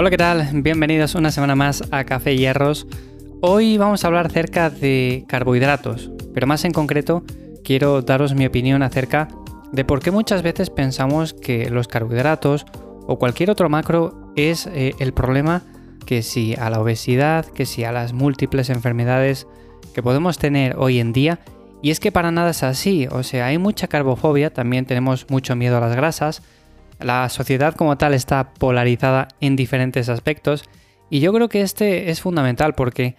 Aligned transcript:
Hola, 0.00 0.08
¿qué 0.08 0.16
tal? 0.16 0.48
Bienvenidos 0.54 1.14
una 1.14 1.30
semana 1.30 1.54
más 1.54 1.84
a 1.90 2.04
Café 2.04 2.34
Hierros. 2.34 2.86
Hoy 3.42 3.76
vamos 3.76 4.02
a 4.02 4.06
hablar 4.06 4.28
acerca 4.28 4.70
de 4.70 5.26
carbohidratos, 5.28 6.10
pero 6.32 6.46
más 6.46 6.64
en 6.64 6.72
concreto 6.72 7.22
quiero 7.62 8.00
daros 8.00 8.34
mi 8.34 8.46
opinión 8.46 8.82
acerca 8.82 9.28
de 9.72 9.84
por 9.84 10.00
qué 10.00 10.10
muchas 10.10 10.42
veces 10.42 10.70
pensamos 10.70 11.34
que 11.34 11.68
los 11.68 11.86
carbohidratos 11.86 12.64
o 13.06 13.18
cualquier 13.18 13.50
otro 13.50 13.68
macro 13.68 14.32
es 14.36 14.66
eh, 14.68 14.94
el 15.00 15.12
problema 15.12 15.64
que 16.06 16.22
si 16.22 16.54
a 16.54 16.70
la 16.70 16.80
obesidad, 16.80 17.44
que 17.44 17.66
si 17.66 17.84
a 17.84 17.92
las 17.92 18.14
múltiples 18.14 18.70
enfermedades 18.70 19.46
que 19.92 20.02
podemos 20.02 20.38
tener 20.38 20.76
hoy 20.78 20.98
en 20.98 21.12
día. 21.12 21.40
Y 21.82 21.90
es 21.90 22.00
que 22.00 22.10
para 22.10 22.30
nada 22.30 22.52
es 22.52 22.62
así, 22.62 23.06
o 23.10 23.22
sea, 23.22 23.48
hay 23.48 23.58
mucha 23.58 23.86
carbofobia, 23.86 24.50
también 24.50 24.86
tenemos 24.86 25.26
mucho 25.28 25.56
miedo 25.56 25.76
a 25.76 25.80
las 25.80 25.94
grasas, 25.94 26.42
la 27.02 27.28
sociedad 27.28 27.74
como 27.74 27.96
tal 27.98 28.14
está 28.14 28.52
polarizada 28.54 29.28
en 29.40 29.56
diferentes 29.56 30.08
aspectos 30.08 30.64
y 31.08 31.20
yo 31.20 31.32
creo 31.32 31.48
que 31.48 31.62
este 31.62 32.10
es 32.10 32.20
fundamental 32.20 32.74
porque 32.74 33.16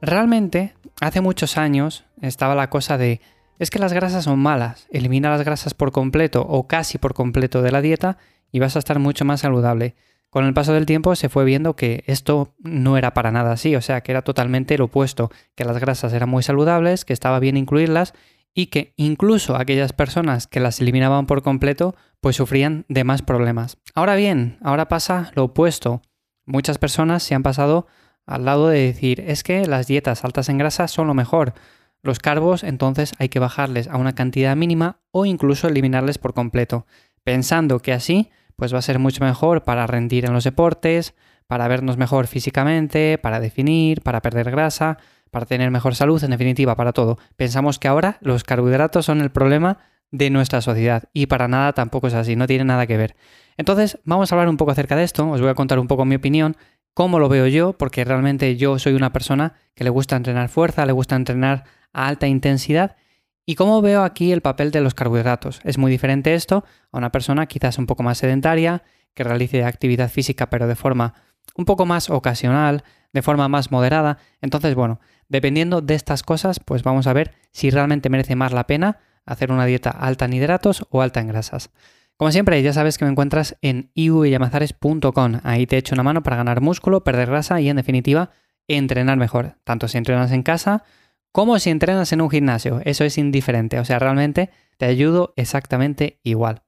realmente 0.00 0.74
hace 1.00 1.20
muchos 1.20 1.56
años 1.56 2.04
estaba 2.20 2.54
la 2.54 2.70
cosa 2.70 2.98
de 2.98 3.20
es 3.58 3.70
que 3.70 3.78
las 3.78 3.92
grasas 3.92 4.24
son 4.24 4.38
malas, 4.38 4.86
elimina 4.90 5.30
las 5.30 5.44
grasas 5.44 5.74
por 5.74 5.90
completo 5.90 6.42
o 6.42 6.68
casi 6.68 6.98
por 6.98 7.14
completo 7.14 7.62
de 7.62 7.72
la 7.72 7.80
dieta 7.80 8.18
y 8.52 8.60
vas 8.60 8.76
a 8.76 8.78
estar 8.78 8.98
mucho 8.98 9.24
más 9.24 9.40
saludable. 9.40 9.94
Con 10.30 10.44
el 10.44 10.54
paso 10.54 10.74
del 10.74 10.86
tiempo 10.86 11.16
se 11.16 11.28
fue 11.28 11.44
viendo 11.44 11.74
que 11.74 12.04
esto 12.06 12.54
no 12.58 12.98
era 12.98 13.14
para 13.14 13.32
nada 13.32 13.52
así, 13.52 13.74
o 13.74 13.80
sea, 13.80 14.02
que 14.02 14.12
era 14.12 14.22
totalmente 14.22 14.76
lo 14.76 14.84
opuesto, 14.84 15.30
que 15.54 15.64
las 15.64 15.78
grasas 15.78 16.12
eran 16.12 16.28
muy 16.28 16.42
saludables, 16.42 17.04
que 17.04 17.14
estaba 17.14 17.40
bien 17.40 17.56
incluirlas 17.56 18.12
y 18.54 18.66
que 18.66 18.94
incluso 18.96 19.56
aquellas 19.56 19.92
personas 19.92 20.46
que 20.46 20.60
las 20.60 20.80
eliminaban 20.80 21.26
por 21.26 21.42
completo 21.42 21.94
pues 22.20 22.36
sufrían 22.36 22.84
de 22.88 23.04
más 23.04 23.22
problemas. 23.22 23.78
Ahora 23.94 24.16
bien, 24.16 24.58
ahora 24.62 24.88
pasa 24.88 25.30
lo 25.34 25.44
opuesto. 25.44 26.02
Muchas 26.44 26.78
personas 26.78 27.22
se 27.22 27.34
han 27.34 27.42
pasado 27.42 27.86
al 28.26 28.44
lado 28.44 28.68
de 28.68 28.80
decir 28.80 29.20
es 29.20 29.42
que 29.42 29.66
las 29.66 29.86
dietas 29.86 30.24
altas 30.24 30.48
en 30.48 30.58
grasa 30.58 30.88
son 30.88 31.06
lo 31.06 31.14
mejor. 31.14 31.54
Los 32.02 32.18
carbos 32.18 32.62
entonces 32.62 33.12
hay 33.18 33.28
que 33.28 33.38
bajarles 33.38 33.88
a 33.88 33.96
una 33.96 34.14
cantidad 34.14 34.56
mínima 34.56 35.00
o 35.10 35.26
incluso 35.26 35.68
eliminarles 35.68 36.18
por 36.18 36.34
completo, 36.34 36.86
pensando 37.24 37.80
que 37.80 37.92
así 37.92 38.30
pues 38.56 38.74
va 38.74 38.78
a 38.78 38.82
ser 38.82 38.98
mucho 38.98 39.24
mejor 39.24 39.62
para 39.62 39.86
rendir 39.86 40.24
en 40.24 40.32
los 40.32 40.44
deportes, 40.44 41.14
para 41.46 41.68
vernos 41.68 41.96
mejor 41.96 42.26
físicamente, 42.26 43.18
para 43.18 43.40
definir, 43.40 44.02
para 44.02 44.20
perder 44.20 44.50
grasa, 44.50 44.98
para 45.30 45.46
tener 45.46 45.70
mejor 45.70 45.94
salud, 45.94 46.22
en 46.22 46.30
definitiva, 46.30 46.76
para 46.76 46.92
todo. 46.92 47.18
Pensamos 47.36 47.78
que 47.78 47.88
ahora 47.88 48.18
los 48.20 48.44
carbohidratos 48.44 49.06
son 49.06 49.20
el 49.20 49.30
problema 49.30 49.78
de 50.10 50.30
nuestra 50.30 50.60
sociedad 50.60 51.04
y 51.12 51.26
para 51.26 51.48
nada 51.48 51.72
tampoco 51.72 52.06
es 52.06 52.14
así, 52.14 52.36
no 52.36 52.46
tiene 52.46 52.64
nada 52.64 52.86
que 52.86 52.96
ver. 52.96 53.16
Entonces, 53.56 53.98
vamos 54.04 54.30
a 54.30 54.34
hablar 54.34 54.48
un 54.48 54.56
poco 54.56 54.70
acerca 54.70 54.96
de 54.96 55.04
esto, 55.04 55.28
os 55.28 55.40
voy 55.40 55.50
a 55.50 55.54
contar 55.54 55.78
un 55.78 55.88
poco 55.88 56.04
mi 56.04 56.14
opinión, 56.14 56.56
cómo 56.94 57.18
lo 57.18 57.28
veo 57.28 57.46
yo, 57.46 57.74
porque 57.74 58.04
realmente 58.04 58.56
yo 58.56 58.78
soy 58.78 58.94
una 58.94 59.12
persona 59.12 59.54
que 59.74 59.84
le 59.84 59.90
gusta 59.90 60.16
entrenar 60.16 60.48
fuerza, 60.48 60.86
le 60.86 60.92
gusta 60.92 61.16
entrenar 61.16 61.64
a 61.92 62.08
alta 62.08 62.26
intensidad 62.26 62.96
y 63.44 63.54
cómo 63.54 63.80
veo 63.82 64.02
aquí 64.02 64.32
el 64.32 64.40
papel 64.40 64.70
de 64.70 64.80
los 64.80 64.94
carbohidratos. 64.94 65.60
Es 65.64 65.78
muy 65.78 65.90
diferente 65.90 66.34
esto 66.34 66.64
a 66.92 66.98
una 66.98 67.12
persona 67.12 67.46
quizás 67.46 67.78
un 67.78 67.86
poco 67.86 68.02
más 68.02 68.18
sedentaria, 68.18 68.82
que 69.14 69.24
realice 69.24 69.64
actividad 69.64 70.10
física 70.10 70.48
pero 70.48 70.66
de 70.66 70.76
forma 70.76 71.14
un 71.56 71.64
poco 71.64 71.86
más 71.86 72.10
ocasional, 72.10 72.84
de 73.12 73.22
forma 73.22 73.48
más 73.48 73.70
moderada. 73.70 74.18
Entonces, 74.40 74.74
bueno, 74.74 75.00
dependiendo 75.28 75.80
de 75.80 75.94
estas 75.94 76.22
cosas, 76.22 76.60
pues 76.60 76.82
vamos 76.82 77.06
a 77.06 77.12
ver 77.12 77.34
si 77.52 77.70
realmente 77.70 78.10
merece 78.10 78.36
más 78.36 78.52
la 78.52 78.66
pena 78.66 78.98
hacer 79.24 79.52
una 79.52 79.66
dieta 79.66 79.90
alta 79.90 80.24
en 80.24 80.32
hidratos 80.32 80.86
o 80.90 81.02
alta 81.02 81.20
en 81.20 81.28
grasas. 81.28 81.70
Como 82.16 82.32
siempre, 82.32 82.60
ya 82.62 82.72
sabes 82.72 82.98
que 82.98 83.04
me 83.04 83.12
encuentras 83.12 83.56
en 83.62 83.90
ivyamazares.com. 83.94 85.40
Ahí 85.44 85.66
te 85.66 85.76
echo 85.76 85.94
una 85.94 86.02
mano 86.02 86.22
para 86.22 86.36
ganar 86.36 86.60
músculo, 86.60 87.04
perder 87.04 87.28
grasa 87.28 87.60
y 87.60 87.68
en 87.68 87.76
definitiva 87.76 88.30
entrenar 88.66 89.16
mejor, 89.16 89.56
tanto 89.64 89.86
si 89.86 89.98
entrenas 89.98 90.32
en 90.32 90.42
casa 90.42 90.82
como 91.30 91.58
si 91.58 91.70
entrenas 91.70 92.12
en 92.12 92.20
un 92.20 92.30
gimnasio. 92.30 92.80
Eso 92.84 93.04
es 93.04 93.18
indiferente, 93.18 93.78
o 93.78 93.84
sea, 93.84 93.98
realmente 93.98 94.50
te 94.78 94.86
ayudo 94.86 95.34
exactamente 95.36 96.18
igual. 96.24 96.62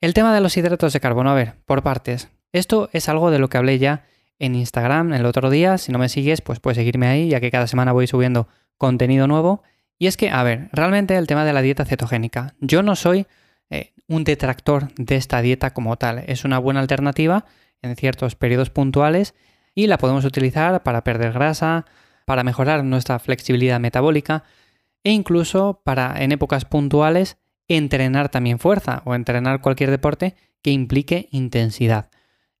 El 0.00 0.14
tema 0.14 0.32
de 0.32 0.40
los 0.40 0.56
hidratos 0.56 0.92
de 0.92 1.00
carbono, 1.00 1.30
a 1.30 1.34
ver, 1.34 1.54
por 1.66 1.82
partes. 1.82 2.28
Esto 2.52 2.88
es 2.92 3.08
algo 3.08 3.30
de 3.30 3.40
lo 3.40 3.48
que 3.48 3.58
hablé 3.58 3.78
ya 3.78 4.04
en 4.38 4.54
Instagram 4.54 5.12
el 5.12 5.26
otro 5.26 5.50
día. 5.50 5.78
Si 5.78 5.92
no 5.92 5.98
me 5.98 6.08
sigues, 6.08 6.40
pues 6.40 6.60
puedes 6.60 6.76
seguirme 6.76 7.06
ahí, 7.06 7.28
ya 7.28 7.40
que 7.40 7.50
cada 7.50 7.66
semana 7.66 7.92
voy 7.92 8.06
subiendo 8.06 8.48
contenido 8.76 9.26
nuevo. 9.26 9.62
Y 9.98 10.06
es 10.06 10.16
que, 10.16 10.30
a 10.30 10.42
ver, 10.42 10.68
realmente 10.72 11.16
el 11.16 11.26
tema 11.26 11.44
de 11.44 11.52
la 11.52 11.62
dieta 11.62 11.84
cetogénica. 11.84 12.54
Yo 12.60 12.82
no 12.82 12.96
soy 12.96 13.26
eh, 13.70 13.92
un 14.06 14.24
detractor 14.24 14.88
de 14.96 15.16
esta 15.16 15.42
dieta 15.42 15.72
como 15.72 15.96
tal. 15.96 16.24
Es 16.26 16.44
una 16.44 16.58
buena 16.58 16.80
alternativa 16.80 17.44
en 17.82 17.96
ciertos 17.96 18.36
periodos 18.36 18.70
puntuales 18.70 19.34
y 19.74 19.86
la 19.86 19.98
podemos 19.98 20.24
utilizar 20.24 20.82
para 20.82 21.04
perder 21.04 21.32
grasa, 21.32 21.84
para 22.24 22.44
mejorar 22.44 22.84
nuestra 22.84 23.18
flexibilidad 23.18 23.80
metabólica 23.80 24.44
e 25.04 25.12
incluso 25.12 25.80
para 25.84 26.22
en 26.22 26.32
épocas 26.32 26.64
puntuales 26.64 27.38
entrenar 27.68 28.28
también 28.28 28.58
fuerza 28.58 29.02
o 29.04 29.14
entrenar 29.14 29.60
cualquier 29.60 29.90
deporte 29.90 30.34
que 30.62 30.70
implique 30.70 31.28
intensidad. 31.30 32.10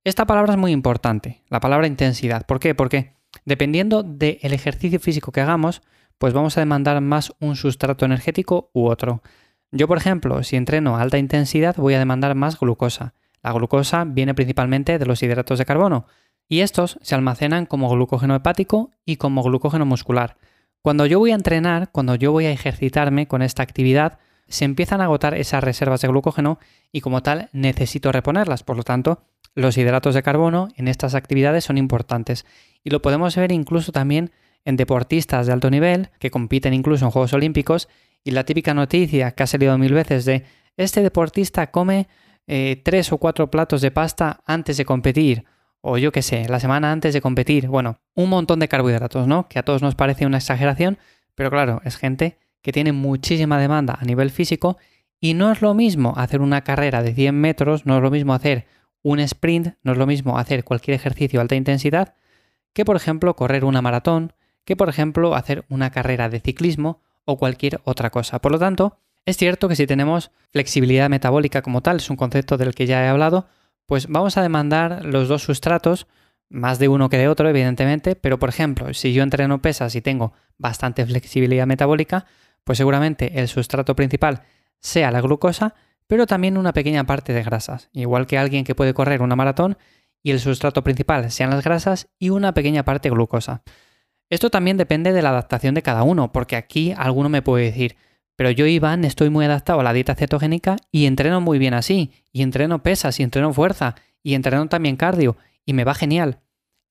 Esta 0.08 0.24
palabra 0.24 0.54
es 0.54 0.58
muy 0.58 0.72
importante, 0.72 1.42
la 1.50 1.60
palabra 1.60 1.86
intensidad. 1.86 2.46
¿Por 2.46 2.60
qué? 2.60 2.74
Porque 2.74 3.12
dependiendo 3.44 4.02
del 4.02 4.38
ejercicio 4.40 4.98
físico 5.00 5.32
que 5.32 5.42
hagamos, 5.42 5.82
pues 6.16 6.32
vamos 6.32 6.56
a 6.56 6.62
demandar 6.62 6.98
más 7.02 7.34
un 7.40 7.56
sustrato 7.56 8.06
energético 8.06 8.70
u 8.72 8.86
otro. 8.86 9.20
Yo, 9.70 9.86
por 9.86 9.98
ejemplo, 9.98 10.42
si 10.44 10.56
entreno 10.56 10.96
a 10.96 11.02
alta 11.02 11.18
intensidad, 11.18 11.76
voy 11.76 11.92
a 11.92 11.98
demandar 11.98 12.34
más 12.34 12.58
glucosa. 12.58 13.12
La 13.42 13.52
glucosa 13.52 14.06
viene 14.06 14.32
principalmente 14.32 14.98
de 14.98 15.04
los 15.04 15.22
hidratos 15.22 15.58
de 15.58 15.66
carbono, 15.66 16.06
y 16.48 16.60
estos 16.60 16.98
se 17.02 17.14
almacenan 17.14 17.66
como 17.66 17.90
glucógeno 17.90 18.34
hepático 18.34 18.92
y 19.04 19.16
como 19.16 19.42
glucógeno 19.42 19.84
muscular. 19.84 20.38
Cuando 20.80 21.04
yo 21.04 21.18
voy 21.18 21.32
a 21.32 21.34
entrenar, 21.34 21.90
cuando 21.92 22.14
yo 22.14 22.32
voy 22.32 22.46
a 22.46 22.50
ejercitarme 22.50 23.28
con 23.28 23.42
esta 23.42 23.62
actividad, 23.62 24.20
se 24.48 24.64
empiezan 24.64 25.00
a 25.00 25.04
agotar 25.04 25.34
esas 25.34 25.62
reservas 25.62 26.00
de 26.00 26.08
glucógeno 26.08 26.58
y 26.92 27.00
como 27.00 27.22
tal 27.22 27.48
necesito 27.52 28.12
reponerlas. 28.12 28.62
Por 28.62 28.76
lo 28.76 28.82
tanto, 28.82 29.22
los 29.54 29.76
hidratos 29.76 30.14
de 30.14 30.22
carbono 30.22 30.68
en 30.76 30.88
estas 30.88 31.14
actividades 31.14 31.64
son 31.64 31.78
importantes 31.78 32.46
y 32.84 32.90
lo 32.90 33.02
podemos 33.02 33.36
ver 33.36 33.52
incluso 33.52 33.92
también 33.92 34.30
en 34.64 34.76
deportistas 34.76 35.46
de 35.46 35.52
alto 35.52 35.70
nivel 35.70 36.10
que 36.18 36.30
compiten 36.30 36.74
incluso 36.74 37.04
en 37.04 37.10
Juegos 37.10 37.32
Olímpicos 37.32 37.88
y 38.24 38.32
la 38.32 38.44
típica 38.44 38.74
noticia 38.74 39.32
que 39.32 39.42
ha 39.42 39.46
salido 39.46 39.76
mil 39.78 39.92
veces 39.92 40.24
de 40.24 40.44
este 40.76 41.02
deportista 41.02 41.70
come 41.70 42.08
eh, 42.46 42.80
tres 42.84 43.12
o 43.12 43.18
cuatro 43.18 43.50
platos 43.50 43.80
de 43.80 43.90
pasta 43.90 44.40
antes 44.46 44.76
de 44.76 44.84
competir 44.84 45.44
o 45.80 45.96
yo 45.96 46.12
qué 46.12 46.22
sé, 46.22 46.48
la 46.48 46.60
semana 46.60 46.92
antes 46.92 47.14
de 47.14 47.20
competir. 47.20 47.68
Bueno, 47.68 48.00
un 48.14 48.30
montón 48.30 48.58
de 48.58 48.68
carbohidratos, 48.68 49.26
¿no? 49.26 49.48
Que 49.48 49.58
a 49.58 49.62
todos 49.62 49.80
nos 49.80 49.94
parece 49.94 50.26
una 50.26 50.38
exageración, 50.38 50.98
pero 51.34 51.50
claro, 51.50 51.80
es 51.84 51.96
gente 51.96 52.38
que 52.62 52.72
tiene 52.72 52.92
muchísima 52.92 53.58
demanda 53.58 53.98
a 54.00 54.04
nivel 54.04 54.30
físico 54.30 54.78
y 55.20 55.34
no 55.34 55.50
es 55.50 55.62
lo 55.62 55.74
mismo 55.74 56.14
hacer 56.16 56.40
una 56.40 56.62
carrera 56.62 57.02
de 57.02 57.14
100 57.14 57.34
metros, 57.34 57.86
no 57.86 57.96
es 57.96 58.02
lo 58.02 58.10
mismo 58.10 58.34
hacer 58.34 58.66
un 59.02 59.20
sprint, 59.20 59.74
no 59.82 59.92
es 59.92 59.98
lo 59.98 60.06
mismo 60.06 60.38
hacer 60.38 60.64
cualquier 60.64 60.94
ejercicio 60.94 61.38
de 61.38 61.42
alta 61.42 61.56
intensidad 61.56 62.14
que, 62.72 62.84
por 62.84 62.96
ejemplo, 62.96 63.34
correr 63.34 63.64
una 63.64 63.82
maratón, 63.82 64.32
que, 64.64 64.76
por 64.76 64.88
ejemplo, 64.88 65.34
hacer 65.34 65.64
una 65.68 65.90
carrera 65.90 66.28
de 66.28 66.40
ciclismo 66.40 67.00
o 67.24 67.38
cualquier 67.38 67.80
otra 67.84 68.10
cosa. 68.10 68.40
Por 68.40 68.52
lo 68.52 68.58
tanto, 68.58 68.98
es 69.24 69.36
cierto 69.36 69.68
que 69.68 69.76
si 69.76 69.86
tenemos 69.86 70.30
flexibilidad 70.52 71.10
metabólica 71.10 71.62
como 71.62 71.82
tal, 71.82 71.96
es 71.96 72.10
un 72.10 72.16
concepto 72.16 72.56
del 72.56 72.74
que 72.74 72.86
ya 72.86 73.04
he 73.04 73.08
hablado, 73.08 73.46
pues 73.86 74.06
vamos 74.06 74.36
a 74.36 74.42
demandar 74.42 75.04
los 75.04 75.28
dos 75.28 75.42
sustratos, 75.42 76.06
más 76.50 76.78
de 76.78 76.88
uno 76.88 77.08
que 77.08 77.18
de 77.18 77.28
otro, 77.28 77.48
evidentemente, 77.48 78.16
pero 78.16 78.38
por 78.38 78.48
ejemplo, 78.48 78.92
si 78.94 79.12
yo 79.12 79.22
entreno 79.22 79.60
pesas 79.60 79.94
y 79.94 80.00
tengo 80.00 80.32
bastante 80.56 81.04
flexibilidad 81.04 81.66
metabólica, 81.66 82.26
pues 82.68 82.76
seguramente 82.76 83.40
el 83.40 83.48
sustrato 83.48 83.96
principal 83.96 84.42
sea 84.78 85.10
la 85.10 85.22
glucosa, 85.22 85.74
pero 86.06 86.26
también 86.26 86.58
una 86.58 86.74
pequeña 86.74 87.04
parte 87.04 87.32
de 87.32 87.42
grasas, 87.42 87.88
igual 87.94 88.26
que 88.26 88.36
alguien 88.36 88.64
que 88.64 88.74
puede 88.74 88.92
correr 88.92 89.22
una 89.22 89.36
maratón 89.36 89.78
y 90.22 90.32
el 90.32 90.38
sustrato 90.38 90.84
principal 90.84 91.30
sean 91.30 91.48
las 91.48 91.64
grasas 91.64 92.08
y 92.18 92.28
una 92.28 92.52
pequeña 92.52 92.84
parte 92.84 93.08
glucosa. 93.08 93.62
Esto 94.28 94.50
también 94.50 94.76
depende 94.76 95.14
de 95.14 95.22
la 95.22 95.30
adaptación 95.30 95.74
de 95.74 95.80
cada 95.80 96.02
uno, 96.02 96.30
porque 96.30 96.56
aquí 96.56 96.92
alguno 96.94 97.30
me 97.30 97.40
puede 97.40 97.64
decir, 97.64 97.96
pero 98.36 98.50
yo 98.50 98.66
Iván 98.66 99.06
estoy 99.06 99.30
muy 99.30 99.46
adaptado 99.46 99.80
a 99.80 99.82
la 99.82 99.94
dieta 99.94 100.14
cetogénica 100.14 100.76
y 100.92 101.06
entreno 101.06 101.40
muy 101.40 101.58
bien 101.58 101.72
así, 101.72 102.12
y 102.32 102.42
entreno 102.42 102.82
pesas, 102.82 103.18
y 103.18 103.22
entreno 103.22 103.54
fuerza, 103.54 103.94
y 104.22 104.34
entreno 104.34 104.68
también 104.68 104.96
cardio, 104.96 105.38
y 105.64 105.72
me 105.72 105.84
va 105.84 105.94
genial. 105.94 106.40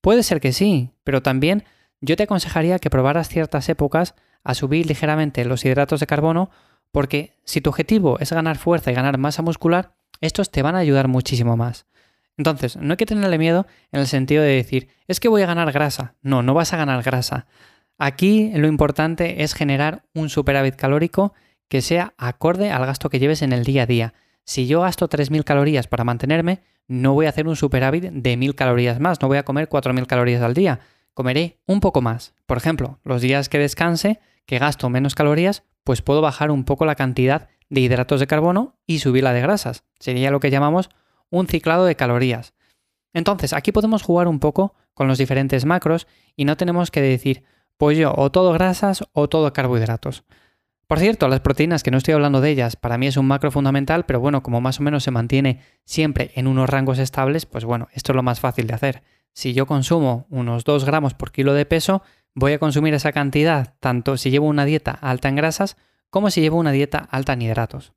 Puede 0.02 0.24
ser 0.24 0.42
que 0.42 0.54
sí, 0.54 0.90
pero 1.04 1.22
también 1.22 1.66
yo 2.02 2.16
te 2.16 2.24
aconsejaría 2.24 2.80
que 2.80 2.90
probaras 2.90 3.30
ciertas 3.30 3.70
épocas 3.70 4.16
a 4.48 4.54
subir 4.54 4.86
ligeramente 4.86 5.44
los 5.44 5.66
hidratos 5.66 6.00
de 6.00 6.08
carbono 6.08 6.50
porque 6.92 7.34
si 7.44 7.60
tu 7.60 7.70
objetivo 7.70 8.18
es 8.20 8.32
ganar 8.32 8.58
fuerza 8.58 8.92
y 8.92 8.96
ganar 8.96 9.18
masa 9.18 9.42
muscular, 9.42 9.94
estos 10.22 10.52
te 10.52 10.62
van 10.62 10.76
a 10.76 10.80
ayudar 10.80 11.10
muchísimo 11.10 11.58
más. 11.58 11.86
Entonces, 12.38 12.78
no 12.78 12.94
hay 12.94 12.98
que 12.98 13.06
tenerle 13.06 13.38
miedo 13.38 13.68
en 13.92 14.00
el 14.00 14.08
sentido 14.08 14.42
de 14.44 14.52
decir, 14.52 14.88
es 15.08 15.20
que 15.20 15.28
voy 15.28 15.42
a 15.42 15.48
ganar 15.48 15.72
grasa. 15.74 16.16
No, 16.22 16.44
no 16.44 16.54
vas 16.54 16.72
a 16.72 16.78
ganar 16.78 17.04
grasa. 17.04 17.46
Aquí 17.98 18.52
lo 18.56 18.68
importante 18.68 19.44
es 19.44 19.54
generar 19.54 20.04
un 20.14 20.30
superávit 20.30 20.76
calórico 20.76 21.34
que 21.68 21.82
sea 21.82 22.14
acorde 22.18 22.72
al 22.72 22.86
gasto 22.86 23.10
que 23.10 23.20
lleves 23.20 23.42
en 23.42 23.52
el 23.52 23.66
día 23.66 23.84
a 23.84 23.88
día. 23.88 24.14
si 24.46 24.66
yo 24.66 24.82
gasto 24.82 25.10
3.000 25.10 25.44
calorías 25.44 25.88
para 25.88 26.06
mantenerme, 26.06 26.62
no 26.88 27.14
voy 27.14 27.26
a 27.26 27.30
hacer 27.30 27.50
un 27.50 27.58
superávit 27.58 28.06
de 28.06 28.38
1.000 28.38 28.56
calorías 28.56 29.02
más, 29.02 29.22
no 29.22 29.28
voy 29.28 29.40
a 29.40 29.44
comer 29.44 29.68
4.000 29.68 30.06
calorías 30.06 30.42
al 30.42 30.54
día, 30.54 30.80
comeré 31.14 31.58
un 31.66 31.82
poco 31.82 32.02
más. 32.02 32.34
Por 32.46 32.58
ejemplo, 32.58 33.00
los 33.04 33.22
días 33.22 33.50
que 33.50 33.60
descanse, 33.60 34.22
que 34.48 34.58
gasto 34.58 34.90
menos 34.90 35.14
calorías, 35.14 35.64
pues 35.84 36.02
puedo 36.02 36.22
bajar 36.22 36.50
un 36.50 36.64
poco 36.64 36.86
la 36.86 36.96
cantidad 36.96 37.50
de 37.70 37.82
hidratos 37.82 38.20
de 38.20 38.28
carbono 38.28 38.80
y 38.88 39.00
subir 39.00 39.24
la 39.24 39.34
de 39.34 39.42
grasas. 39.42 39.84
Sería 40.00 40.32
lo 40.32 40.40
que 40.40 40.50
llamamos 40.50 40.90
un 41.30 41.46
ciclado 41.48 41.86
de 41.86 41.96
calorías. 41.96 42.56
Entonces, 43.14 43.54
aquí 43.54 43.72
podemos 43.72 44.02
jugar 44.02 44.28
un 44.28 44.40
poco 44.40 44.74
con 44.94 45.08
los 45.08 45.18
diferentes 45.18 45.66
macros 45.66 46.08
y 46.36 46.46
no 46.46 46.58
tenemos 46.58 46.90
que 46.90 47.02
decir, 47.02 47.44
pues 47.78 47.98
yo 47.98 48.14
o 48.16 48.32
todo 48.32 48.54
grasas 48.54 49.04
o 49.14 49.28
todo 49.28 49.54
carbohidratos. 49.54 50.24
Por 50.88 51.00
cierto, 51.00 51.28
las 51.28 51.42
proteínas, 51.42 51.84
que 51.84 51.92
no 51.92 51.98
estoy 51.98 52.14
hablando 52.14 52.40
de 52.40 52.50
ellas, 52.50 52.78
para 52.78 52.98
mí 52.98 53.08
es 53.08 53.18
un 53.18 53.28
macro 53.28 53.52
fundamental, 53.52 54.06
pero 54.06 54.22
bueno, 54.22 54.42
como 54.42 54.62
más 54.62 54.80
o 54.80 54.84
menos 54.84 55.04
se 55.04 55.12
mantiene 55.12 55.60
siempre 55.84 56.32
en 56.36 56.48
unos 56.48 56.70
rangos 56.70 56.98
estables, 56.98 57.46
pues 57.46 57.66
bueno, 57.66 57.90
esto 57.92 58.14
es 58.14 58.16
lo 58.16 58.24
más 58.24 58.40
fácil 58.40 58.68
de 58.68 58.74
hacer. 58.74 59.04
Si 59.34 59.54
yo 59.54 59.66
consumo 59.66 60.26
unos 60.30 60.64
2 60.64 60.86
gramos 60.86 61.14
por 61.14 61.32
kilo 61.32 61.54
de 61.54 61.66
peso, 61.66 62.04
voy 62.40 62.54
a 62.54 62.60
consumir 62.60 62.94
esa 62.94 63.12
cantidad 63.12 63.74
tanto 63.80 64.16
si 64.16 64.30
llevo 64.30 64.46
una 64.46 64.64
dieta 64.64 64.92
alta 64.92 65.28
en 65.28 65.36
grasas 65.36 65.76
como 66.12 66.30
si 66.30 66.40
llevo 66.40 66.60
una 66.60 66.72
dieta 66.72 67.00
alta 67.10 67.34
en 67.34 67.42
hidratos. 67.42 67.94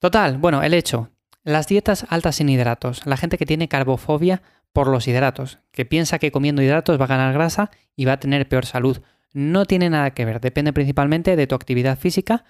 Total, 0.00 0.36
bueno, 0.36 0.64
el 0.64 0.74
hecho, 0.74 1.10
las 1.44 1.68
dietas 1.68 2.04
altas 2.08 2.40
en 2.40 2.48
hidratos, 2.48 3.06
la 3.06 3.16
gente 3.16 3.38
que 3.38 3.46
tiene 3.46 3.68
carbofobia 3.68 4.42
por 4.72 4.88
los 4.88 5.06
hidratos, 5.06 5.60
que 5.70 5.84
piensa 5.84 6.18
que 6.18 6.32
comiendo 6.32 6.60
hidratos 6.60 7.00
va 7.00 7.04
a 7.04 7.08
ganar 7.08 7.32
grasa 7.32 7.70
y 7.94 8.04
va 8.04 8.14
a 8.14 8.20
tener 8.20 8.48
peor 8.48 8.66
salud 8.66 9.00
no 9.32 9.64
tiene 9.64 9.90
nada 9.90 10.10
que 10.10 10.24
ver, 10.24 10.40
depende 10.40 10.72
principalmente 10.72 11.36
de 11.36 11.46
tu 11.46 11.54
actividad 11.54 11.96
física, 11.96 12.44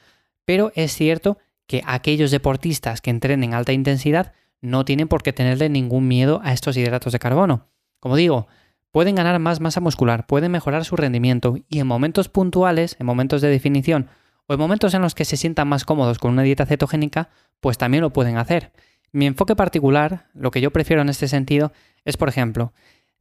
pero 0.47 0.73
es 0.75 0.95
cierto 0.95 1.39
que 1.67 1.83
aquellos 1.87 2.31
deportistas 2.31 3.03
que 3.03 3.11
entrenen 3.11 3.51
en 3.51 3.55
alta 3.55 3.73
intensidad 3.73 4.33
no 4.63 4.87
tienen 4.87 5.09
por 5.09 5.23
qué 5.23 5.35
tenerle 5.35 5.69
ningún 5.69 6.09
miedo 6.09 6.41
a 6.43 6.55
estos 6.55 6.77
hidratos 6.77 7.13
de 7.13 7.19
carbono. 7.19 7.69
Como 8.01 8.17
digo, 8.17 8.49
pueden 8.93 9.17
ganar 9.17 9.39
más 9.41 9.61
masa 9.61 9.81
muscular, 9.81 10.27
pueden 10.27 10.53
mejorar 10.53 10.85
su 10.85 10.97
rendimiento 10.97 11.57
y 11.69 11.81
en 11.81 11.87
momentos 11.87 12.29
puntuales, 12.29 12.97
en 13.01 13.07
momentos 13.07 13.41
de 13.41 13.49
definición 13.49 14.09
o 14.47 14.55
en 14.55 14.61
momentos 14.61 14.95
en 14.95 15.03
los 15.03 15.15
que 15.15 15.25
se 15.25 15.37
sientan 15.37 15.67
más 15.67 15.85
cómodos 15.85 16.19
con 16.19 16.31
una 16.31 16.43
dieta 16.43 16.67
cetogénica, 16.67 17.31
pues 17.61 17.79
también 17.79 18.03
lo 18.03 18.13
pueden 18.13 18.37
hacer. 18.37 18.73
Mi 19.11 19.27
enfoque 19.27 19.57
particular, 19.57 20.29
lo 20.35 20.51
que 20.51 20.61
yo 20.61 20.71
prefiero 20.71 21.03
en 21.03 21.09
este 21.09 21.27
sentido, 21.27 21.73
es 22.05 22.17
por 22.17 22.29
ejemplo, 22.29 22.73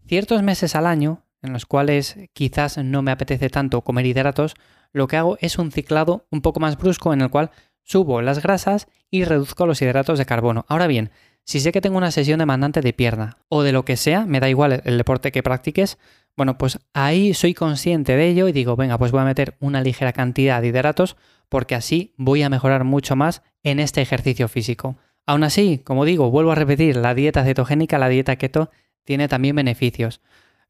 ciertos 0.06 0.44
meses 0.44 0.76
al 0.76 0.86
año 0.86 1.24
en 1.42 1.54
los 1.54 1.66
cuales 1.66 2.18
quizás 2.34 2.78
no 2.78 3.02
me 3.02 3.12
apetece 3.12 3.50
tanto 3.50 3.82
comer 3.82 4.06
hidratos, 4.06 4.56
lo 4.94 5.08
que 5.08 5.18
hago 5.18 5.38
es 5.42 5.58
un 5.58 5.72
ciclado 5.72 6.28
un 6.30 6.42
poco 6.42 6.60
más 6.60 6.78
brusco 6.78 7.14
en 7.14 7.22
el 7.22 7.30
cual 7.30 7.52
subo 7.84 8.22
las 8.22 8.42
grasas 8.42 8.88
y 9.10 9.24
reduzco 9.24 9.66
los 9.66 9.82
hidratos 9.82 10.20
de 10.20 10.26
carbono. 10.26 10.66
Ahora 10.68 10.88
bien, 10.88 11.12
si 11.46 11.60
sé 11.60 11.72
que 11.72 11.82
tengo 11.82 11.98
una 11.98 12.12
sesión 12.12 12.40
demandante 12.40 12.82
de 12.82 12.94
pierna 12.94 13.38
o 13.50 13.64
de 13.64 13.72
lo 13.72 13.86
que 13.86 13.98
sea, 13.98 14.26
me 14.26 14.40
da 14.40 14.50
igual 14.50 14.82
el 14.86 14.98
deporte 14.98 15.32
que 15.32 15.44
practiques, 15.44 15.98
bueno, 16.38 16.58
pues 16.58 16.80
ahí 16.94 17.34
soy 17.34 17.54
consciente 17.54 18.16
de 18.16 18.28
ello 18.28 18.48
y 18.48 18.52
digo, 18.52 18.76
venga, 18.76 18.98
pues 18.98 19.12
voy 19.12 19.22
a 19.22 19.26
meter 19.26 19.58
una 19.60 19.82
ligera 19.82 20.14
cantidad 20.14 20.62
de 20.62 20.70
hidratos 20.70 21.18
porque 21.50 21.76
así 21.76 22.14
voy 22.18 22.44
a 22.44 22.50
mejorar 22.50 22.84
mucho 22.84 23.16
más 23.16 23.44
en 23.64 23.80
este 23.80 24.02
ejercicio 24.02 24.48
físico. 24.48 24.98
Aún 25.26 25.44
así, 25.44 25.80
como 25.84 26.06
digo, 26.06 26.32
vuelvo 26.32 26.52
a 26.52 26.56
repetir, 26.56 26.96
la 26.96 27.14
dieta 27.14 27.44
cetogénica, 27.44 28.00
la 28.00 28.10
dieta 28.10 28.38
keto, 28.38 28.72
tiene 29.04 29.28
también 29.28 29.56
beneficios. 29.56 30.22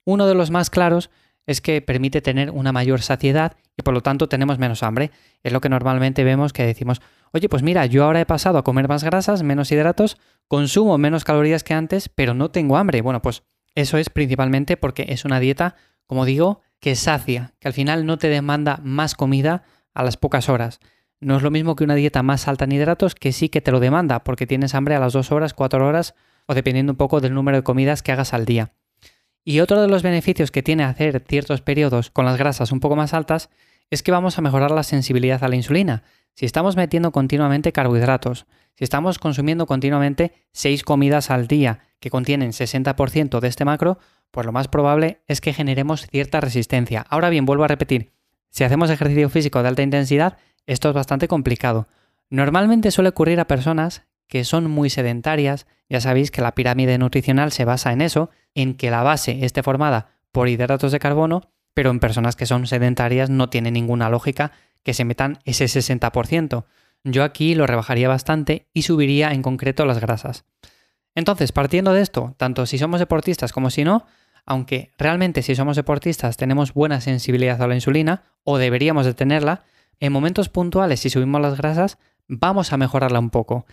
Uno 0.03 0.25
de 0.25 0.35
los 0.35 0.49
más 0.49 0.69
claros 0.69 1.11
es 1.45 1.61
que 1.61 1.81
permite 1.81 2.21
tener 2.21 2.51
una 2.51 2.71
mayor 2.71 3.01
saciedad 3.01 3.57
y 3.77 3.81
por 3.81 3.93
lo 3.93 4.01
tanto 4.01 4.29
tenemos 4.29 4.59
menos 4.59 4.83
hambre. 4.83 5.11
Es 5.43 5.51
lo 5.51 5.61
que 5.61 5.69
normalmente 5.69 6.23
vemos 6.23 6.53
que 6.53 6.65
decimos, 6.65 7.01
oye, 7.31 7.49
pues 7.49 7.63
mira, 7.63 7.85
yo 7.85 8.03
ahora 8.03 8.21
he 8.21 8.25
pasado 8.25 8.57
a 8.57 8.63
comer 8.63 8.87
más 8.87 9.03
grasas, 9.03 9.43
menos 9.43 9.71
hidratos, 9.71 10.17
consumo 10.47 10.97
menos 10.97 11.23
calorías 11.23 11.63
que 11.63 11.73
antes, 11.73 12.09
pero 12.09 12.33
no 12.33 12.51
tengo 12.51 12.77
hambre. 12.77 13.01
Bueno, 13.01 13.21
pues 13.21 13.43
eso 13.75 13.97
es 13.97 14.09
principalmente 14.09 14.77
porque 14.77 15.05
es 15.09 15.25
una 15.25 15.39
dieta, 15.39 15.75
como 16.05 16.25
digo, 16.25 16.61
que 16.79 16.95
sacia, 16.95 17.53
que 17.59 17.67
al 17.67 17.73
final 17.73 18.05
no 18.05 18.17
te 18.17 18.27
demanda 18.27 18.79
más 18.83 19.15
comida 19.15 19.63
a 19.93 20.03
las 20.03 20.17
pocas 20.17 20.49
horas. 20.49 20.79
No 21.19 21.37
es 21.37 21.43
lo 21.43 21.51
mismo 21.51 21.75
que 21.75 21.83
una 21.83 21.95
dieta 21.95 22.23
más 22.23 22.47
alta 22.47 22.65
en 22.65 22.71
hidratos 22.71 23.13
que 23.13 23.31
sí 23.31 23.49
que 23.49 23.61
te 23.61 23.71
lo 23.71 23.79
demanda, 23.79 24.23
porque 24.23 24.47
tienes 24.47 24.73
hambre 24.73 24.95
a 24.95 24.99
las 24.99 25.13
dos 25.13 25.31
horas, 25.31 25.53
cuatro 25.53 25.85
horas 25.85 26.15
o 26.47 26.55
dependiendo 26.55 26.93
un 26.93 26.97
poco 26.97 27.21
del 27.21 27.33
número 27.33 27.57
de 27.57 27.63
comidas 27.63 28.01
que 28.01 28.11
hagas 28.11 28.33
al 28.33 28.45
día. 28.45 28.73
Y 29.43 29.59
otro 29.59 29.81
de 29.81 29.87
los 29.87 30.03
beneficios 30.03 30.51
que 30.51 30.63
tiene 30.63 30.83
hacer 30.83 31.23
ciertos 31.27 31.61
periodos 31.61 32.11
con 32.11 32.25
las 32.25 32.37
grasas 32.37 32.71
un 32.71 32.79
poco 32.79 32.95
más 32.95 33.13
altas 33.13 33.49
es 33.89 34.03
que 34.03 34.11
vamos 34.11 34.37
a 34.37 34.41
mejorar 34.41 34.71
la 34.71 34.83
sensibilidad 34.83 35.43
a 35.43 35.47
la 35.47 35.55
insulina. 35.55 36.03
Si 36.33 36.45
estamos 36.45 36.75
metiendo 36.75 37.11
continuamente 37.11 37.71
carbohidratos, 37.71 38.45
si 38.75 38.83
estamos 38.83 39.19
consumiendo 39.19 39.65
continuamente 39.65 40.33
6 40.53 40.83
comidas 40.83 41.29
al 41.29 41.47
día 41.47 41.79
que 41.99 42.09
contienen 42.09 42.51
60% 42.51 43.39
de 43.39 43.47
este 43.47 43.65
macro, 43.65 43.99
pues 44.31 44.45
lo 44.45 44.51
más 44.51 44.67
probable 44.67 45.21
es 45.27 45.41
que 45.41 45.53
generemos 45.53 46.07
cierta 46.07 46.39
resistencia. 46.39 47.05
Ahora 47.09 47.29
bien, 47.29 47.45
vuelvo 47.45 47.65
a 47.65 47.67
repetir, 47.67 48.13
si 48.49 48.63
hacemos 48.63 48.89
ejercicio 48.89 49.29
físico 49.29 49.61
de 49.61 49.69
alta 49.69 49.81
intensidad, 49.81 50.37
esto 50.65 50.89
es 50.89 50.95
bastante 50.95 51.27
complicado. 51.27 51.87
Normalmente 52.29 52.91
suele 52.91 53.09
ocurrir 53.09 53.39
a 53.39 53.47
personas 53.47 54.03
que 54.31 54.45
son 54.45 54.71
muy 54.71 54.89
sedentarias, 54.89 55.67
ya 55.89 55.99
sabéis 55.99 56.31
que 56.31 56.39
la 56.41 56.55
pirámide 56.55 56.97
nutricional 56.97 57.51
se 57.51 57.65
basa 57.65 57.91
en 57.91 57.99
eso, 57.99 58.29
en 58.55 58.75
que 58.75 58.89
la 58.89 59.03
base 59.03 59.43
esté 59.43 59.61
formada 59.61 60.11
por 60.31 60.47
hidratos 60.47 60.93
de 60.93 60.99
carbono, 60.99 61.51
pero 61.73 61.89
en 61.89 61.99
personas 61.99 62.37
que 62.37 62.45
son 62.45 62.65
sedentarias 62.65 63.29
no 63.29 63.49
tiene 63.49 63.71
ninguna 63.71 64.09
lógica 64.09 64.53
que 64.83 64.93
se 64.93 65.03
metan 65.03 65.39
ese 65.43 65.65
60%. 65.65 66.63
Yo 67.03 67.25
aquí 67.25 67.55
lo 67.55 67.67
rebajaría 67.67 68.07
bastante 68.07 68.69
y 68.73 68.83
subiría 68.83 69.33
en 69.33 69.41
concreto 69.41 69.85
las 69.85 69.99
grasas. 69.99 70.45
Entonces, 71.13 71.51
partiendo 71.51 71.91
de 71.91 72.01
esto, 72.01 72.33
tanto 72.37 72.65
si 72.65 72.77
somos 72.77 73.01
deportistas 73.01 73.51
como 73.51 73.69
si 73.69 73.83
no, 73.83 74.05
aunque 74.45 74.93
realmente 74.97 75.41
si 75.41 75.55
somos 75.55 75.75
deportistas 75.75 76.37
tenemos 76.37 76.73
buena 76.73 77.01
sensibilidad 77.01 77.61
a 77.61 77.67
la 77.67 77.75
insulina, 77.75 78.23
o 78.45 78.57
deberíamos 78.57 79.05
de 79.05 79.13
tenerla, 79.13 79.65
en 79.99 80.13
momentos 80.13 80.47
puntuales 80.47 81.01
si 81.01 81.09
subimos 81.09 81.41
las 81.41 81.57
grasas, 81.57 81.97
vamos 82.29 82.71
a 82.71 82.77
mejorarla 82.77 83.19
un 83.19 83.29
poco. 83.29 83.65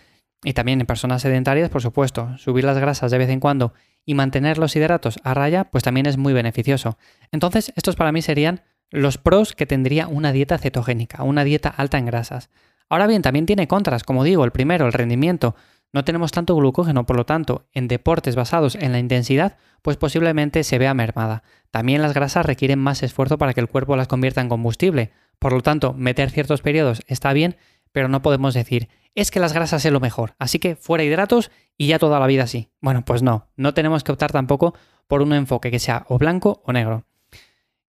Y 0.45 0.53
también 0.53 0.81
en 0.81 0.87
personas 0.87 1.23
sedentarias, 1.23 1.69
por 1.69 1.83
supuesto, 1.83 2.37
subir 2.39 2.65
las 2.65 2.79
grasas 2.79 3.11
de 3.11 3.19
vez 3.19 3.29
en 3.29 3.41
cuando 3.41 3.73
y 4.05 4.15
mantener 4.15 4.59
los 4.59 4.77
hidratos 4.77 5.19
a 5.25 5.35
raya, 5.35 5.65
pues 5.65 5.83
también 5.83 6.07
es 6.07 6.17
muy 6.17 6.33
beneficioso. 6.33 6.97
Entonces, 7.33 7.73
estos 7.77 7.97
para 7.97 8.13
mí 8.13 8.23
serían 8.23 8.63
los 8.91 9.19
pros 9.19 9.55
que 9.55 9.67
tendría 9.67 10.07
una 10.07 10.33
dieta 10.33 10.57
cetogénica, 10.59 11.23
una 11.23 11.45
dieta 11.45 11.69
alta 11.69 11.99
en 11.99 12.07
grasas. 12.07 12.51
Ahora 12.89 13.07
bien, 13.07 13.23
también 13.23 13.47
tiene 13.47 13.69
contras, 13.69 14.05
como 14.05 14.25
digo, 14.25 14.45
el 14.45 14.53
primero, 14.53 14.87
el 14.87 14.93
rendimiento. 14.93 15.55
No 15.93 16.05
tenemos 16.05 16.33
tanto 16.33 16.55
glucógeno, 16.57 17.05
por 17.05 17.17
lo 17.17 17.27
tanto, 17.27 17.67
en 17.73 17.89
deportes 17.89 18.37
basados 18.37 18.77
en 18.77 18.93
la 18.93 18.99
intensidad, 18.99 19.57
pues 19.83 19.97
posiblemente 19.97 20.65
se 20.65 20.79
vea 20.79 20.95
mermada. 20.95 21.43
También 21.71 22.01
las 22.01 22.15
grasas 22.15 22.47
requieren 22.47 22.79
más 22.79 23.03
esfuerzo 23.03 23.39
para 23.39 23.55
que 23.55 23.61
el 23.61 23.69
cuerpo 23.69 23.97
las 23.97 24.09
convierta 24.09 24.41
en 24.41 24.49
combustible. 24.49 25.13
Por 25.39 25.53
lo 25.53 25.61
tanto, 25.63 25.93
meter 25.95 26.31
ciertos 26.31 26.63
periodos 26.63 27.03
está 27.07 27.33
bien, 27.33 27.57
pero 27.93 28.09
no 28.09 28.23
podemos 28.23 28.55
decir, 28.55 28.89
es 29.15 29.31
que 29.31 29.41
las 29.41 29.53
grasas 29.53 29.85
es 29.85 29.93
lo 29.93 30.01
mejor, 30.01 30.35
así 30.39 30.59
que 30.59 30.77
fuera 30.77 31.05
hidratos 31.05 31.51
y 31.77 31.87
ya 31.89 31.99
toda 31.99 32.21
la 32.21 32.27
vida 32.27 32.45
así. 32.45 32.71
Bueno, 32.81 33.05
pues 33.05 33.23
no, 33.23 33.49
no 33.57 33.75
tenemos 33.75 34.05
que 34.05 34.13
optar 34.13 34.33
tampoco 34.33 34.75
por 35.07 35.23
un 35.23 35.33
enfoque 35.33 35.71
que 35.71 35.79
sea 35.79 36.05
o 36.09 36.19
blanco 36.19 36.63
o 36.65 36.73
negro. 36.73 37.05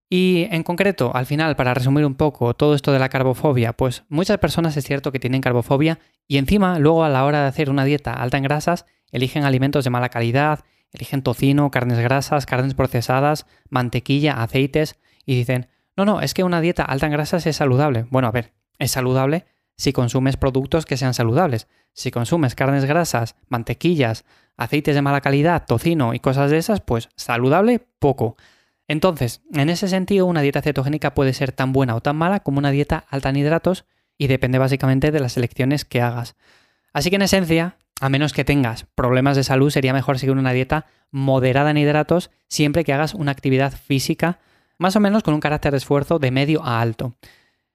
Y 0.10 0.48
en 0.50 0.64
concreto, 0.64 1.12
al 1.16 1.28
final, 1.28 1.56
para 1.56 1.76
resumir 1.76 2.04
un 2.04 2.16
poco 2.16 2.56
todo 2.56 2.74
esto 2.74 2.92
de 2.92 2.98
la 2.98 3.10
carbofobia, 3.10 3.74
pues 3.74 4.04
muchas 4.10 4.40
personas 4.40 4.76
es 4.76 4.84
cierto 4.84 5.12
que 5.12 5.20
tienen 5.20 5.42
carbofobia 5.42 6.00
y 6.28 6.38
encima 6.38 6.80
luego 6.80 7.04
a 7.04 7.10
la 7.10 7.26
hora 7.26 7.44
de 7.44 7.48
hacer 7.48 7.70
una 7.70 7.86
dieta 7.86 8.14
alta 8.14 8.38
en 8.38 8.44
grasas, 8.44 8.86
eligen 9.12 9.44
alimentos 9.44 9.84
de 9.84 9.92
mala 9.92 10.10
calidad, 10.10 10.66
eligen 10.92 11.22
tocino, 11.22 11.70
carnes 11.70 12.00
grasas, 12.00 12.48
carnes 12.48 12.74
procesadas, 12.74 13.46
mantequilla, 13.70 14.42
aceites 14.42 15.00
y 15.26 15.36
dicen, 15.36 15.68
no, 15.96 16.06
no, 16.06 16.22
es 16.22 16.34
que 16.34 16.44
una 16.44 16.62
dieta 16.62 16.84
alta 16.84 17.06
en 17.06 17.12
grasas 17.12 17.46
es 17.46 17.58
saludable. 17.58 18.08
Bueno, 18.10 18.28
a 18.28 18.32
ver, 18.32 18.54
es 18.80 18.90
saludable 18.90 19.46
si 19.80 19.94
consumes 19.94 20.36
productos 20.36 20.86
que 20.86 20.98
sean 20.98 21.14
saludables. 21.14 21.70
Si 21.94 22.12
consumes 22.12 22.54
carnes 22.54 22.84
grasas, 22.84 23.36
mantequillas, 23.48 24.26
aceites 24.58 24.94
de 24.94 25.02
mala 25.02 25.22
calidad, 25.22 25.64
tocino 25.66 26.14
y 26.14 26.20
cosas 26.20 26.52
de 26.52 26.58
esas, 26.58 26.82
pues 26.82 27.08
saludable 27.16 27.88
poco. 27.98 28.36
Entonces, 28.90 29.42
en 29.54 29.70
ese 29.70 29.88
sentido, 29.88 30.26
una 30.26 30.42
dieta 30.42 30.62
cetogénica 30.62 31.14
puede 31.14 31.32
ser 31.32 31.54
tan 31.54 31.72
buena 31.72 31.96
o 31.96 32.02
tan 32.02 32.18
mala 32.18 32.42
como 32.42 32.60
una 32.60 32.72
dieta 32.72 33.06
alta 33.10 33.30
en 33.30 33.38
hidratos 33.38 33.86
y 34.18 34.28
depende 34.28 34.58
básicamente 34.58 35.12
de 35.12 35.22
las 35.22 35.38
elecciones 35.38 35.86
que 35.86 36.02
hagas. 36.02 36.36
Así 36.92 37.10
que 37.10 37.16
en 37.16 37.22
esencia, 37.22 37.78
a 38.02 38.10
menos 38.10 38.34
que 38.34 38.44
tengas 38.44 38.86
problemas 38.96 39.38
de 39.38 39.46
salud, 39.46 39.70
sería 39.70 39.94
mejor 39.94 40.20
seguir 40.20 40.36
una 40.36 40.52
dieta 40.52 40.88
moderada 41.10 41.72
en 41.72 41.78
hidratos 41.78 42.32
siempre 42.50 42.84
que 42.84 42.92
hagas 42.92 43.14
una 43.14 43.32
actividad 43.32 43.72
física 43.72 44.40
más 44.78 44.98
o 44.98 45.00
menos 45.00 45.24
con 45.24 45.34
un 45.34 45.40
carácter 45.40 45.72
de 45.72 45.78
esfuerzo 45.78 46.20
de 46.20 46.32
medio 46.32 46.64
a 46.66 46.82
alto. 46.82 47.16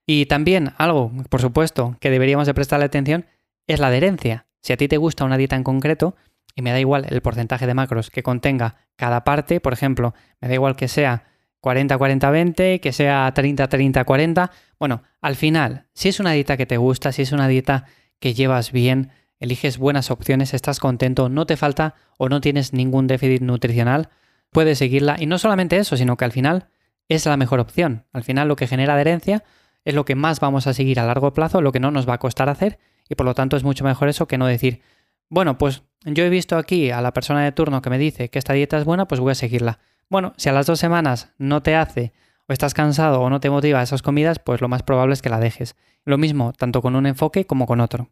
Y 0.06 0.26
también 0.26 0.72
algo, 0.76 1.12
por 1.28 1.40
supuesto, 1.40 1.96
que 2.00 2.10
deberíamos 2.10 2.46
de 2.46 2.54
prestarle 2.54 2.86
atención 2.86 3.26
es 3.66 3.80
la 3.80 3.88
adherencia. 3.88 4.46
Si 4.60 4.72
a 4.72 4.76
ti 4.76 4.88
te 4.88 4.96
gusta 4.96 5.24
una 5.24 5.36
dieta 5.36 5.56
en 5.56 5.64
concreto, 5.64 6.16
y 6.54 6.62
me 6.62 6.70
da 6.70 6.80
igual 6.80 7.06
el 7.08 7.20
porcentaje 7.20 7.66
de 7.66 7.74
macros 7.74 8.10
que 8.10 8.22
contenga 8.22 8.76
cada 8.96 9.24
parte, 9.24 9.60
por 9.60 9.72
ejemplo, 9.72 10.14
me 10.40 10.48
da 10.48 10.54
igual 10.54 10.76
que 10.76 10.88
sea 10.88 11.24
40-40-20, 11.62 12.80
que 12.80 12.92
sea 12.92 13.32
30-30-40, 13.32 14.50
bueno, 14.78 15.02
al 15.20 15.34
final, 15.34 15.86
si 15.94 16.08
es 16.08 16.20
una 16.20 16.32
dieta 16.32 16.56
que 16.56 16.66
te 16.66 16.76
gusta, 16.76 17.10
si 17.12 17.22
es 17.22 17.32
una 17.32 17.48
dieta 17.48 17.86
que 18.20 18.34
llevas 18.34 18.70
bien, 18.70 19.10
eliges 19.40 19.78
buenas 19.78 20.10
opciones, 20.10 20.54
estás 20.54 20.78
contento, 20.78 21.28
no 21.28 21.46
te 21.46 21.56
falta 21.56 21.94
o 22.18 22.28
no 22.28 22.40
tienes 22.40 22.72
ningún 22.72 23.06
déficit 23.06 23.42
nutricional, 23.42 24.10
puedes 24.50 24.78
seguirla. 24.78 25.16
Y 25.18 25.26
no 25.26 25.38
solamente 25.38 25.78
eso, 25.78 25.96
sino 25.96 26.16
que 26.16 26.24
al 26.24 26.32
final 26.32 26.68
es 27.08 27.26
la 27.26 27.36
mejor 27.36 27.60
opción. 27.60 28.04
Al 28.12 28.24
final 28.24 28.48
lo 28.48 28.56
que 28.56 28.66
genera 28.66 28.94
adherencia 28.94 29.42
es 29.84 29.94
lo 29.94 30.04
que 30.04 30.14
más 30.14 30.40
vamos 30.40 30.66
a 30.66 30.74
seguir 30.74 31.00
a 31.00 31.06
largo 31.06 31.32
plazo, 31.32 31.60
lo 31.60 31.72
que 31.72 31.80
no 31.80 31.90
nos 31.90 32.08
va 32.08 32.14
a 32.14 32.18
costar 32.18 32.48
hacer 32.48 32.78
y 33.08 33.14
por 33.14 33.26
lo 33.26 33.34
tanto 33.34 33.56
es 33.56 33.64
mucho 33.64 33.84
mejor 33.84 34.08
eso 34.08 34.26
que 34.26 34.38
no 34.38 34.46
decir, 34.46 34.80
bueno, 35.28 35.58
pues 35.58 35.82
yo 36.04 36.24
he 36.24 36.28
visto 36.28 36.56
aquí 36.56 36.90
a 36.90 37.00
la 37.00 37.12
persona 37.12 37.42
de 37.44 37.52
turno 37.52 37.82
que 37.82 37.90
me 37.90 37.98
dice 37.98 38.30
que 38.30 38.38
esta 38.38 38.52
dieta 38.52 38.78
es 38.78 38.84
buena, 38.84 39.06
pues 39.06 39.20
voy 39.20 39.32
a 39.32 39.34
seguirla. 39.34 39.78
Bueno, 40.08 40.32
si 40.36 40.48
a 40.48 40.52
las 40.52 40.66
dos 40.66 40.78
semanas 40.78 41.30
no 41.38 41.62
te 41.62 41.76
hace 41.76 42.12
o 42.46 42.52
estás 42.52 42.74
cansado 42.74 43.20
o 43.20 43.30
no 43.30 43.40
te 43.40 43.50
motiva 43.50 43.82
esas 43.82 44.02
comidas, 44.02 44.38
pues 44.38 44.60
lo 44.60 44.68
más 44.68 44.82
probable 44.82 45.14
es 45.14 45.22
que 45.22 45.30
la 45.30 45.40
dejes. 45.40 45.76
Lo 46.04 46.18
mismo, 46.18 46.52
tanto 46.52 46.82
con 46.82 46.94
un 46.94 47.06
enfoque 47.06 47.46
como 47.46 47.66
con 47.66 47.80
otro. 47.80 48.10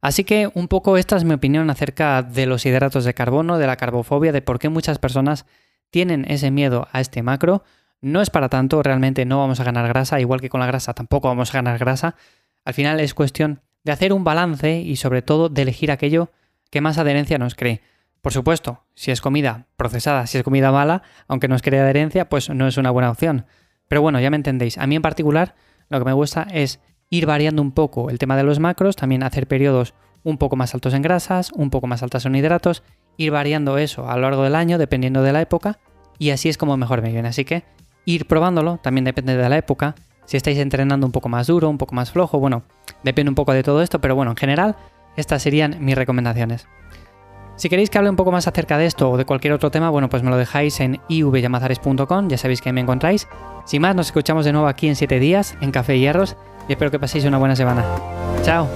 Así 0.00 0.24
que 0.24 0.50
un 0.54 0.68
poco 0.68 0.96
esta 0.96 1.16
es 1.16 1.24
mi 1.24 1.34
opinión 1.34 1.70
acerca 1.70 2.22
de 2.22 2.46
los 2.46 2.66
hidratos 2.66 3.04
de 3.04 3.14
carbono, 3.14 3.58
de 3.58 3.66
la 3.66 3.76
carbofobia, 3.76 4.32
de 4.32 4.42
por 4.42 4.58
qué 4.58 4.68
muchas 4.68 4.98
personas 4.98 5.46
tienen 5.90 6.24
ese 6.28 6.50
miedo 6.50 6.88
a 6.92 7.00
este 7.00 7.22
macro. 7.22 7.64
No 8.02 8.20
es 8.20 8.30
para 8.30 8.48
tanto, 8.48 8.82
realmente 8.82 9.24
no 9.24 9.38
vamos 9.38 9.60
a 9.60 9.64
ganar 9.64 9.86
grasa, 9.86 10.20
igual 10.20 10.40
que 10.40 10.48
con 10.48 10.58
la 10.58 10.66
grasa 10.66 10.92
tampoco 10.92 11.28
vamos 11.28 11.50
a 11.50 11.58
ganar 11.58 11.78
grasa. 11.78 12.16
Al 12.64 12.74
final 12.74 12.98
es 12.98 13.14
cuestión 13.14 13.60
de 13.84 13.92
hacer 13.92 14.12
un 14.12 14.24
balance 14.24 14.80
y 14.80 14.96
sobre 14.96 15.22
todo 15.22 15.48
de 15.48 15.62
elegir 15.62 15.92
aquello 15.92 16.30
que 16.70 16.80
más 16.80 16.98
adherencia 16.98 17.38
nos 17.38 17.54
cree. 17.54 17.80
Por 18.20 18.32
supuesto, 18.32 18.82
si 18.94 19.12
es 19.12 19.20
comida 19.20 19.66
procesada, 19.76 20.26
si 20.26 20.36
es 20.36 20.44
comida 20.44 20.72
mala, 20.72 21.02
aunque 21.28 21.46
nos 21.46 21.62
cree 21.62 21.80
adherencia, 21.80 22.28
pues 22.28 22.50
no 22.50 22.66
es 22.66 22.76
una 22.76 22.90
buena 22.90 23.08
opción. 23.10 23.46
Pero 23.86 24.02
bueno, 24.02 24.18
ya 24.18 24.30
me 24.30 24.36
entendéis. 24.36 24.78
A 24.78 24.86
mí 24.88 24.96
en 24.96 25.02
particular 25.02 25.54
lo 25.88 26.00
que 26.00 26.04
me 26.04 26.12
gusta 26.12 26.48
es 26.50 26.80
ir 27.08 27.26
variando 27.26 27.62
un 27.62 27.70
poco 27.70 28.10
el 28.10 28.18
tema 28.18 28.36
de 28.36 28.42
los 28.42 28.58
macros, 28.58 28.96
también 28.96 29.22
hacer 29.22 29.46
periodos 29.46 29.94
un 30.24 30.38
poco 30.38 30.56
más 30.56 30.74
altos 30.74 30.94
en 30.94 31.02
grasas, 31.02 31.52
un 31.52 31.70
poco 31.70 31.86
más 31.86 32.02
altos 32.02 32.26
en 32.26 32.34
hidratos, 32.34 32.82
ir 33.16 33.30
variando 33.30 33.78
eso 33.78 34.08
a 34.10 34.16
lo 34.16 34.22
largo 34.22 34.42
del 34.42 34.56
año 34.56 34.78
dependiendo 34.78 35.22
de 35.22 35.32
la 35.32 35.40
época 35.40 35.78
y 36.18 36.30
así 36.30 36.48
es 36.48 36.58
como 36.58 36.76
mejor 36.76 37.02
me 37.02 37.12
viene. 37.12 37.28
Así 37.28 37.44
que 37.44 37.64
ir 38.04 38.26
probándolo 38.26 38.78
también 38.78 39.04
depende 39.04 39.36
de 39.36 39.48
la 39.48 39.56
época. 39.56 39.94
Si 40.24 40.36
estáis 40.36 40.58
entrenando 40.58 41.06
un 41.06 41.12
poco 41.12 41.28
más 41.28 41.46
duro, 41.46 41.68
un 41.68 41.78
poco 41.78 41.94
más 41.94 42.12
flojo, 42.12 42.38
bueno, 42.38 42.62
depende 43.02 43.30
un 43.30 43.34
poco 43.34 43.52
de 43.52 43.62
todo 43.62 43.82
esto, 43.82 44.00
pero 44.00 44.14
bueno, 44.14 44.30
en 44.30 44.36
general 44.36 44.76
estas 45.16 45.42
serían 45.42 45.76
mis 45.80 45.96
recomendaciones. 45.96 46.66
Si 47.56 47.68
queréis 47.68 47.90
que 47.90 47.98
hable 47.98 48.10
un 48.10 48.16
poco 48.16 48.32
más 48.32 48.48
acerca 48.48 48.78
de 48.78 48.86
esto 48.86 49.10
o 49.10 49.16
de 49.16 49.24
cualquier 49.24 49.52
otro 49.52 49.70
tema, 49.70 49.90
bueno, 49.90 50.08
pues 50.08 50.22
me 50.22 50.30
lo 50.30 50.36
dejáis 50.36 50.80
en 50.80 51.00
ivyamazares.com, 51.08 52.28
ya 52.28 52.38
sabéis 52.38 52.62
que 52.62 52.72
me 52.72 52.80
encontráis. 52.80 53.28
Sin 53.66 53.82
más, 53.82 53.94
nos 53.94 54.06
escuchamos 54.06 54.44
de 54.44 54.52
nuevo 54.52 54.68
aquí 54.68 54.88
en 54.88 54.96
7 54.96 55.20
días, 55.20 55.56
en 55.60 55.70
Café 55.70 55.98
Hierros, 55.98 56.36
y 56.68 56.72
espero 56.72 56.90
que 56.90 56.98
paséis 56.98 57.24
una 57.24 57.38
buena 57.38 57.54
semana. 57.54 57.84
¡Chao! 58.42 58.68